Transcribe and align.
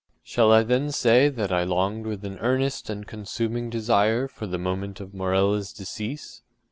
Shall 0.23 0.51
I 0.51 0.63
then 0.63 0.91
say 0.91 1.29
that 1.29 1.51
I 1.53 1.63
longed 1.63 2.07
with 2.07 2.25
an 2.25 2.39
earnest 2.39 2.89
and 2.89 3.05
consuming 3.05 3.69
desire 3.69 4.27
for 4.27 4.47
the 4.47 4.57
moment 4.57 4.99
of 4.99 5.13
Morella’s 5.13 5.71
decease? 5.71 6.41